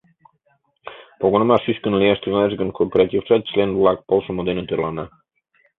[1.19, 5.05] Погынымаш чӱчкыдын лияш тӱҥалеш гын, кооператившат член-влак полшымо дене тӧрлана.